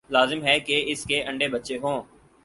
[0.09, 2.01] لازم ہے کہ اس کے انڈے بچے ہوں۔